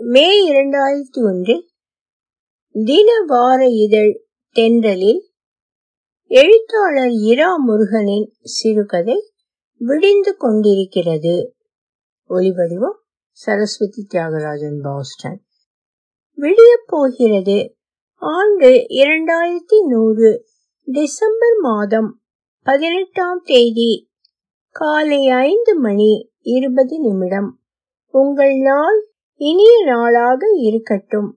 [0.00, 1.70] மே இரண்டாயிரத்தி ஒன்றில்
[2.84, 4.24] தின வார இதழ்
[4.56, 5.20] தென்றலில்
[6.24, 9.32] எழுத்தாளர் இரா முருகனின் சிறுகதை
[9.76, 11.56] விடிந்து கொண்டிருக்கிறது.
[12.28, 12.98] ஒளிவடிவம்
[13.30, 15.44] சரஸ்வதி தியாகராஜன் பாஸ்டன்.
[16.36, 17.76] விடியப் போகிறது
[18.14, 20.44] ஆண்டு இரண்டாயிரத்தி நூறு
[20.84, 22.22] டிசம்பர் மாதம்
[22.62, 24.10] பதினெட்டாம் தேதி
[24.70, 27.60] காலை ஐந்து மணி இருபது நிமிடம்.
[28.06, 29.06] உங்கள் நாள்
[29.38, 31.36] இனிய நாளாக இருக்கட்டும்.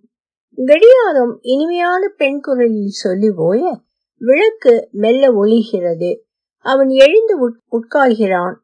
[0.66, 3.80] கடியாரம் இனிமையான பெண் குரலில் சொல்லி போய
[4.18, 6.20] விளக்கு மெல்ல ஒளிகிறது
[6.58, 8.56] அவன் எழுந்து உட்கார்கிறான்.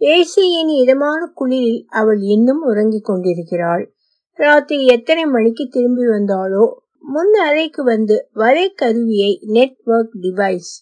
[0.00, 3.94] ஏசியின் இதமான குளிரில் அவள் இன்னும் உறங்கிக் கொண்டிருக்கிறாள்.
[4.32, 6.74] ராத்திரி எத்தனை மணிக்கு திரும்பி வந்தாளோ?
[7.00, 10.72] முன் அறைக்கு வந்து வரை கருவியை நெட்வொர்க் டிவைஸ்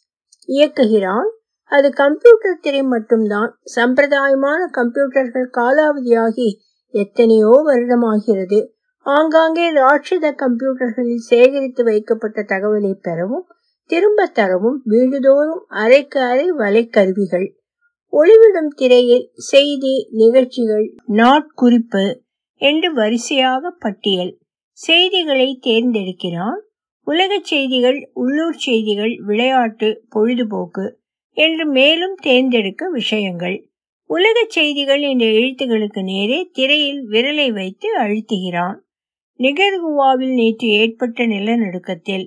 [0.47, 1.29] இயக்குகிறான்.
[1.65, 3.59] அது கம்ப்யூட்டர் திரை மட்டும்தான்.
[3.77, 6.55] சம்பிரதாயமான கம்ப்யூட்டர்கள் காலாவதியாகி
[6.93, 8.61] எத்தனையோ வருடமாகிறது.
[9.07, 13.47] ஆங்காங்கே ராட்சத கம்ப்யூட்டர்களில் சேகரித்து வைக்கப்பட்ட தகவலை பெறவும்
[13.91, 17.47] திரும்ப தரவும் வீடுதோறும் அரைக்கு அரை வலைக்கருவிகள்.
[18.13, 22.05] ஒளிவிடும் திரையில் செய்தி நிகழ்ச்சிகள் நாட்குறிப்பு
[22.61, 24.33] என்று வரிசையாக பட்டியல்.
[24.79, 26.61] செய்திகளை தேர்ந்தெடுக்கிறான்.
[27.07, 30.87] உலக செய்திகள் உள்ளூர் செய்திகள் விளையாட்டு பொழுதுபோக்கு
[31.37, 33.57] என்று மேலும் தேர்ந்தெடுக்க விஷயங்கள்.
[34.11, 38.79] உலக செய்திகள் என்ற எழுத்துகளுக்கு நேரே திரையில் விரலை வைத்து அழுத்துகிறான்.
[39.41, 42.27] நிகர்குவாவில் நேற்று ஏற்பட்ட நிலநடுக்கத்தில்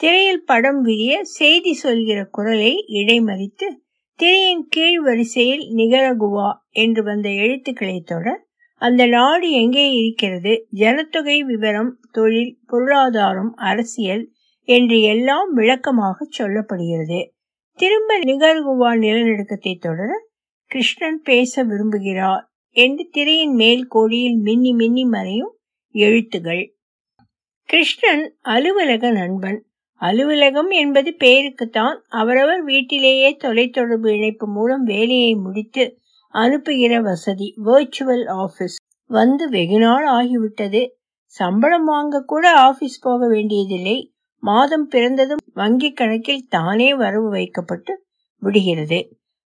[0.00, 3.66] திரையில் படம் விரிய செய்தி சொல்கிற குரலை இடைமறித்து
[4.18, 8.26] திரையின் கீழ் வரிசையில் நிகரகுவா என்று வந்த எழுத்துக்களை தொட
[8.82, 10.52] அந்த நாடு எங்கே இருக்கிறது?
[10.70, 14.24] ஜனத்தொகை விவரம் தொழில் பொருளாதாரம் அரசியல்
[14.68, 17.20] என்று எல்லாம் விளக்கமாக சொல்லப்படுகிறது.
[17.78, 20.10] திரும்ப நிகர்குவா நிலநடுக்கத்தை தொடர
[20.70, 22.44] கிருஷ்ணன் பேச விரும்புகிறார்
[22.76, 25.52] என்று திரையின் மேல் கோடியில் மின்னி மின்னி மறையும்
[25.94, 26.62] எழுத்துகள்.
[27.68, 29.58] கிருஷ்ணன் அலுவலக நண்பன்.
[30.00, 35.84] அலுவலகம் என்பது பெயருக்குத்தான் அவரவர் வீட்டிலேயே தொலைத்தொடர்பு இணைப்பு மூலம் வேலையை முடித்து
[36.34, 38.76] அனுப்புகிற வசதி வர்ச்சுவல் ஆபீஸ்
[39.10, 40.82] வந்து வெகு நாள் ஆகிவிட்டது.
[41.24, 43.98] சம்பளம் வாங்க கூட ஆபீஸ் போக வேண்டியதில்லை.
[44.42, 47.92] மாதம் பிறந்ததும் வங்கி கணக்கில் தானே வரவு வைக்கப்பட்டு
[48.42, 49.00] விடுகிறது.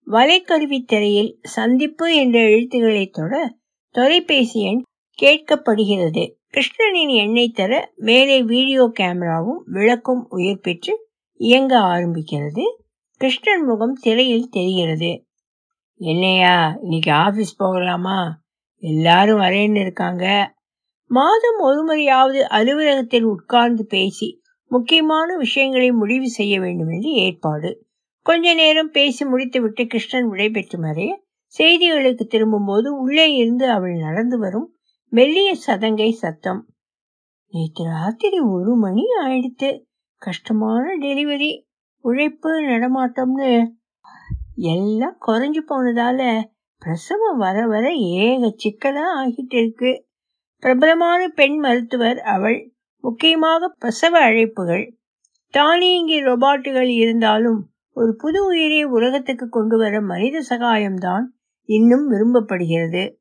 [0.08, 3.58] வலைக்கருவி திரையில் சந்திப்பு என்ற எழுத்துக்களை தொட
[3.90, 4.84] தொலைபேசி எண்
[5.22, 6.34] கேட்கப்படுகிறது.
[6.54, 12.62] கிருஷ்ணனின் எண்ணை தர மேலே வீடியோ கேமராவும் விளக்கும் உயிர் பெற்று இயங்க ஆரம்பிக்கிறது.
[13.18, 15.26] கிருஷ்ணன் முகம் திரையில் தெரிகிறது.
[15.96, 18.40] என்னையா இன்னைக்கு ஆபீஸ் போகலாமா?
[18.78, 20.54] எல்லாரும் வரேன்னு இருக்காங்க.
[21.08, 27.86] மாதம் ஒரு முறையாவது அலுவலகத்தில் உட்கார்ந்து பேசி முக்கியமான விஷயங்களை முடிவு செய்ய வேண்டும் என்று ஏற்பாடு.
[28.22, 31.16] கொஞ்ச நேரம் பேசி முடித்துவிட்டு கிருஷ்ணன் விடைபெற்று மறைய
[31.58, 34.76] செய்திகளுக்கு திரும்பும் போது உள்ளே இருந்து அவள் நடந்து வரும்
[35.10, 36.68] மெல்லிய சதங்கை சத்தம்.
[37.48, 39.84] நேற்று ராத்திரி ஒரு மணி ஆயிடுத்து.
[40.18, 41.64] கஷ்டமான டெலிவரி.
[41.98, 43.68] உழைப்பு நடமாட்டம்னு.
[44.56, 46.44] எல்லாம் குறைஞ்சு போனதால
[46.80, 50.08] பிரசவம் வர வர ஏக சிக்கலா ஆகிட்டு இருக்கு.
[50.60, 52.74] பிரபலமான பெண் மருத்துவர் அவள்.
[52.98, 54.98] முக்கியமாக பிரசவ அழைப்புகள்.
[55.50, 61.24] தானியங்கி ரொபாட்டுகள் இருந்தாலும் ஒரு புது உயிரை உலகத்துக்கு கொண்டு வர மனித சகாயம்தான்
[61.64, 63.16] இன்னும் விரும்பப்படுகிறது.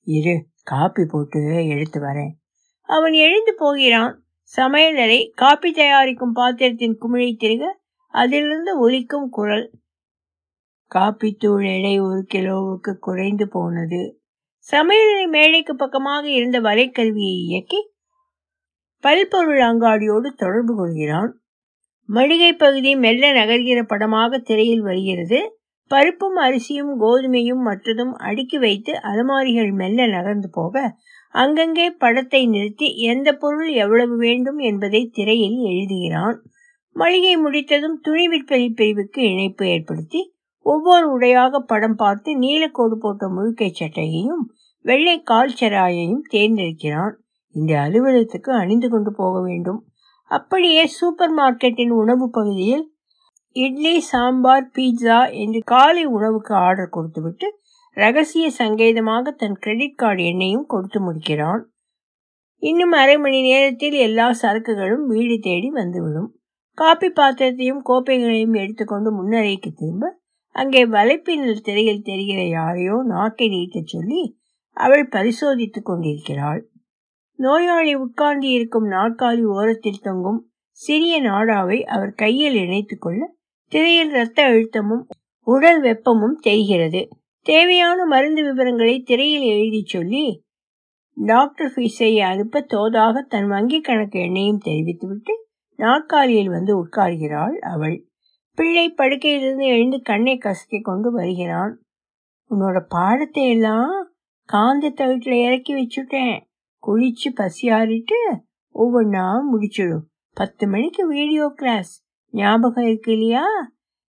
[0.00, 2.30] இரு காப்பி போட்டு எடுத்து வரேன்.
[2.80, 4.24] அவன் எழுந்து போகிறான்.
[4.56, 7.72] சமையலறை காப்பி தயாரிக்கும் பாத்திரத்தின் குமிழை திருக
[8.08, 9.70] அதிலிருந்து ஒலிக்கும் குரல்.
[10.94, 14.20] காப்பித்தூள் எடை ஒரு கிலோவுக்கு குறைந்து போனது.
[14.70, 17.90] சமையலறை மேடைக்கு பக்கமாக இருந்த வலைக்கருவியை இயக்கி
[18.98, 21.41] பல்பொருள் அங்காடியோடு தொடர்பு கொள்கிறான்.
[22.08, 25.38] மளிகை பகுதி மெல்ல நகர்கிற படமாக திரையில் வருகிறது.
[25.90, 30.74] பருப்பும் அரிசியும் கோதுமையும் மற்றதும் அடுக்கி வைத்து அலமாரிகள் மெல்ல நகர்ந்து போக
[31.34, 36.36] அங்கங்கே படத்தை நிறுத்தி எந்த பொருள் எவ்வளவு வேண்டும் என்பதை திரையில் எழுதுகிறான்.
[36.96, 40.20] மளிகை முடித்ததும் துணி விற்பனை பிரிவுக்கு இணைப்பு ஏற்படுத்தி
[40.66, 44.42] ஒவ்வொரு உடையாக படம் பார்த்து நீலக்கோடு போட்ட முழுக்கை சட்டையையும்
[44.84, 47.14] வெள்ளை கால் செராயையும் தேர்ந்தெடுக்கிறான்.
[47.54, 49.80] இந்த அலுவலகத்துக்கு அணிந்து கொண்டு போக வேண்டும்.
[50.32, 52.84] அப்படியே சூப்பர் மார்க்கெட்டின் உணவு பகுதியில்
[53.56, 57.48] இட்லி சாம்பார் பீட்சா என்று காலை உணவுக்கு ஆர்டர் கொடுத்துவிட்டு
[57.96, 61.62] ரகசிய சங்கேதமாக தன் கிரெடிட் கார்டு எண்ணையும் கொடுத்து முடிக்கிறான்.
[62.58, 66.30] இன்னும் அரை மணி நேரத்தில் எல்லா சரக்குகளும் வீடு தேடி வந்துவிடும்.
[66.78, 70.10] காப்பி பாத்திரத்தையும் கோப்பைகளையும் எடுத்துக்கொண்டு முன்னறைக்கு திரும்ப
[70.54, 74.22] அங்கே வலைப்பின்னல் திரையில் தெரிகிற யாரையோ நாக்கை நீட்டச் சொல்லி
[74.76, 76.62] அவள் பரிசோதித்துக் கொண்டிருக்கிறாள்.
[77.42, 80.40] நோயாளி உட்கார்ந்து இருக்கும் நாற்காலி ஓரத்தில் தொங்கும்
[80.70, 83.34] சிறிய நாடாவை அவர் கையில் இணைத்துக் கொள்ள
[83.68, 85.04] திரையில் இரத்த அழுத்தமும்
[85.44, 87.08] உடல் வெப்பமும் தெரிகிறது.
[87.42, 90.44] தேவையான மருந்து விவரங்களை திரையில் எழுதி சொல்லி
[91.14, 95.34] டாக்டர் ஃபீஸை அனுப்ப தோதாக தன் வங்கி கணக்கு எண்ணையும் தெரிவித்துவிட்டு
[95.76, 97.96] நாற்காலியில் வந்து உட்கார்கிறாள் அவள்.
[98.54, 101.74] பிள்ளை படுக்கையிலிருந்து எழுந்து கண்ணை கசக்கிக் கொண்டு வருகிறான்.
[102.50, 104.12] உன்னோட பாடத்தை எல்லாம்
[104.44, 106.40] காந்த தவிட்டில் இறக்கி வச்சுட்டேன்.
[106.86, 108.38] குளிச்சு பசியாறிட்டு
[108.74, 110.06] ஒவ்வொன்றா முடிச்சிடும்.
[110.34, 113.44] பத்து மணிக்கு வீடியோ கிளாஸ் ஞாபகம் இருக்கு இல்லையா?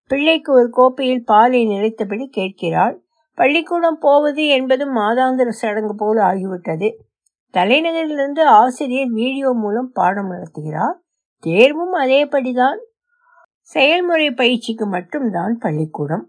[0.08, 3.04] பிள்ளைக்கு ஒரு கோப்பையில் பாலை நிறைத்தபடி கேட்கிறாள்.
[3.34, 6.94] பள்ளிக்கூடம் போவது என்பதும் மாதாந்திர சடங்கு போல ஆகிவிட்டது.
[7.54, 10.96] தலைநகரிலிருந்து ஆசிரியர் வீடியோ மூலம் பாடம் நடத்துகிறார்.
[11.40, 12.78] தேர்வும் அதேபடிதான்.
[13.62, 16.28] செயல்முறை பயிற்சிக்கு மட்டும்தான் பள்ளிக்கூடம்.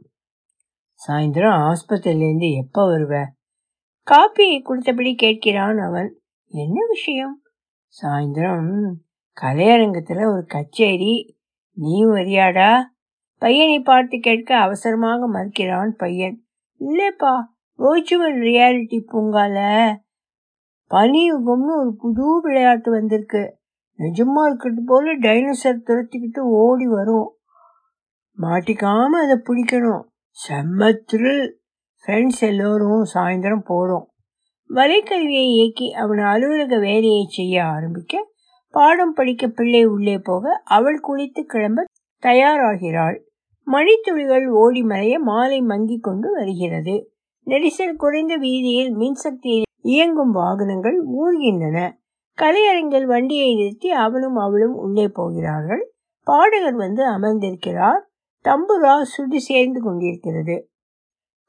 [1.07, 3.25] சாயந்தரம் ஆஸ்பத்திரியிலேருந்து எப்ப வருவ?
[4.11, 6.19] காப்பியை கொடுத்தபடி கேட்கிறான் அவன்.
[6.57, 7.43] என்ன விஷயம்?
[8.03, 8.93] சாயந்தரம்
[9.41, 11.39] கலையரங்கத்துல ஒரு கச்சேரி.
[11.75, 12.83] நீ வரியாடா?
[13.39, 16.45] பையனை பார்த்து கேட்க அவசரமாக மறுக்கிறான் பையன்.
[16.81, 17.43] இல்லப்பா
[17.79, 19.87] வோர்ச்சுவல் ரியாலிட்டி பூங்கால.
[20.91, 23.59] பனியுகம்னு ஒரு புது விளையாட்டு வந்திருக்கு.
[23.99, 27.37] நிஜமா இருக்கிறது போல டைனோசர் துரத்திக்கிட்டு ஓடி வரும்.
[28.39, 30.03] மாட்டிக்காம அதை பிடிக்கணும்.
[30.49, 31.53] செம்ம த்ரில்
[32.07, 34.13] ஃப்ரெண்ட்ஸ் எல்லோரும் சாயந்தரம் போறோம்.
[34.71, 38.33] வலைக்கல்வியை இயக்கி அவன் அலுவலக வேலையை செய்ய ஆரம்பிக்க
[38.71, 41.85] பாடம் படிக்க பிள்ளை உள்ளே போக அவள் குளித்து கிளம்ப
[42.23, 43.19] தயாராகிறாள்.
[43.67, 47.13] மணித்துளிகள் ஓடி மறைய மாலை மங்கிக் கொண்டு வருகிறது.
[47.47, 51.93] நெரிசல் குறைந்த வீதியில் மின்சக்தியில் இயங்கும் வாகனங்கள் ஊர்கின்றன
[52.43, 55.93] கலையரங்கில் வண்டியை நிறுத்தி அவனும் அவளும் உள்ளே போகிறார்கள்.
[56.25, 58.11] பாடகர் வந்து அமர்ந்திருக்கிறார்.
[58.45, 60.71] தம்புரா சுடி சேர்ந்து கொண்டிருக்கிறது.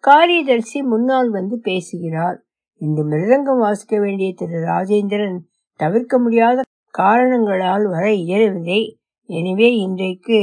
[0.08, 2.45] காரியதர்சி முன்னால் வந்து பேசுகிறார்.
[2.82, 5.38] இன்று மிருதங்கம் வாசிக்க வேண்டிய திரு ராஜேந்திரன்
[5.80, 6.64] தவிர்க்க முடியாத
[6.94, 8.82] காரணங்களால் வர இயலவில்லை.
[9.30, 10.40] எனவே இன்றைக்கு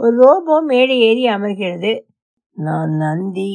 [0.00, 1.92] ஒரு ரோபோ மேடை ஏறி அமர்கிறது.
[2.56, 3.52] நான் நந்தி.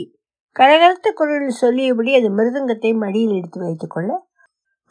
[0.55, 4.11] கரகரத்த குரலில் சொல்லியபடி அது மிருதங்கத்தை மடியில் எடுத்து வைத்துக் கொள்ள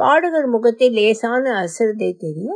[0.00, 2.48] பாடகர் முகத்தில் லேசான அசரதை தெரிய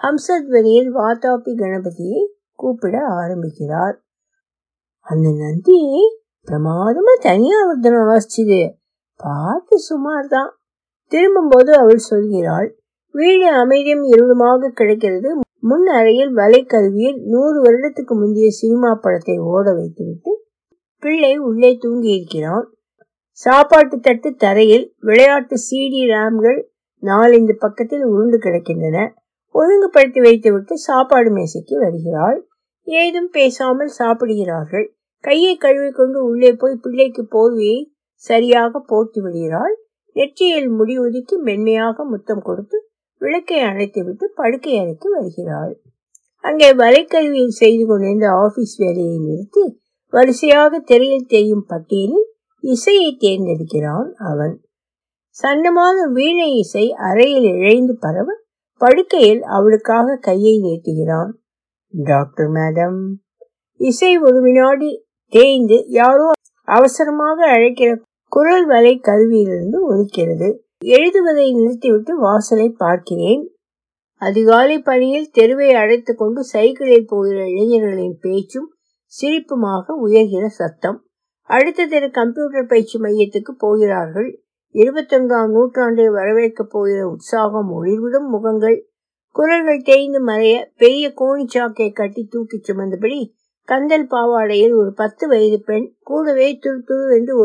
[0.00, 2.20] ஹம்சத்வனியில் வாதாபி கணபதியை
[2.54, 3.96] கூப்பிட ஆரம்பிக்கிறார்.
[5.06, 5.78] அந்த நந்தி
[6.48, 8.60] பிரமாதமா தனியாவர்தனம் வாசிச்சுது.
[9.20, 10.50] பார்த்து சுமார் தான்
[11.12, 12.68] திரும்பும்போது அவள் சொல்கிறாள்
[13.14, 15.30] வீடு அமைதியும் இருளுமாக கிடைக்கிறது.
[15.60, 20.32] முன் அறையில் வலைக்கருவியில் நூறு வருடத்துக்கு முந்தைய சினிமா படத்தை ஓட வைத்துவிட்டு
[21.02, 22.66] பிள்ளை உள்ளே தூங்கியிருக்கிறான்.
[23.38, 26.60] சாப்பாட்டு தட்டு தரையில் விளையாட்டு சிடி ரேம்கள்
[27.02, 28.98] நாலஞ்சு பக்கத்தில் உருண்டு கிடக்கின்றன.
[29.54, 32.38] ஒழுங்குபடுத்தி வைத்துவிட்டு சாப்பாடு மேசைக்கு வருகிறாள்.
[32.86, 34.86] ஏதும் பேசாமல் சாப்பிடுகிறார்கள்.
[35.24, 37.78] கையை கழுவிக்கொண்டு உள்ளே போய் பிள்ளைக்கு போர்வையை
[38.26, 39.74] சரியாக போட்டு விடுகிறாள்.
[40.16, 42.78] நெற்றியில் முடி ஒதுக்கி மென்மையாக முத்தம் கொடுத்து
[43.20, 45.74] விளக்கை அணைத்துவிட்டு படுக்கை அறைக்கு வருகிறாள்.
[46.44, 49.64] அங்கே வலைக்கல்வியில் செய்து கொண்டிருந்த ஆபீஸ் வேலையை நிறுத்தி
[50.12, 52.26] வரிசையாக திரையில் தெரியும் பட்டியலில்
[52.64, 54.54] இசையை தேர்ந்தெடுக்கிறான் அவன்.
[55.36, 58.28] சன்னமான வீணை இசை அறையில் இழைந்து பரவ
[58.80, 61.30] படுக்கையில் அவளுக்காக கையை நீட்டுகிறான்
[61.94, 62.98] டாக்டர் மேடம்.
[63.80, 64.90] இசை ஒரு வினாடி
[65.32, 66.26] தேய்ந்து யாரோ
[66.68, 67.90] அவசரமாக அழைக்கிற
[68.28, 70.58] குரல் வலை கல்வியிலிருந்து ஒலிக்கிறது.
[70.84, 73.56] எழுதுவதை நிறுத்திவிட்டு வாசலை பார்க்கிறேன்.
[74.20, 78.74] அதிகாலை பணியில் தெருவை அடைத்துக் கொண்டு சைக்கிளில் போகிற இளைஞர்களின் பேச்சும்
[79.12, 81.06] சிரிப்புமாக உயர்கிற சத்தம்.
[81.42, 84.42] அடுத்த தெரு கம்ப்யூட்டர் பயிற்சி மையத்துக்கு போகிறார்கள்.
[84.74, 88.88] இருபத்தொன்றாம் நூற்றாண்டை வரவேற்கப் போகிற உற்சாகம் ஒளிர்விடும் முகங்கள்.
[89.32, 93.32] குரல்கள் தேய்ந்து மறைய பெரிய கோணிச்சாக்கை கட்டி தூக்கிச் சுமந்தபடி
[93.68, 97.36] கந்தல் பாவாடையில் ஒரு பத்து வயது பெண் கூடவே துரு துரு என்று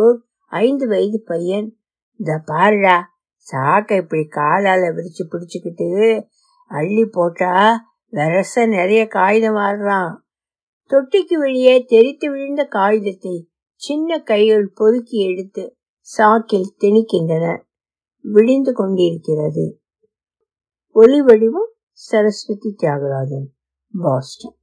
[0.53, 1.77] ஐந்து வயது பையன்.
[2.17, 2.97] இந்த பாருடா
[3.37, 5.87] சாக்கை இப்படி காலால விரிச்சு பிடிச்சுக்கிட்டு
[6.65, 7.53] அள்ளி போட்டா
[8.11, 10.13] வெரச நிறைய காகிதம் ஆடுறான்
[10.89, 15.77] தொட்டிக்கு வெளியே தெரித்து விழுந்த காகிதத்தை சின்ன கைகள் பொறுக்கி எடுத்து
[16.17, 17.63] சாக்கில் திணிக்கின்றன.
[18.21, 19.81] விடிந்து கொண்டிருக்கிறது.
[20.95, 23.47] ஒலி வடிவம் சரஸ்வதி தியாகராஜன்
[24.01, 24.57] பாஸ்டன்.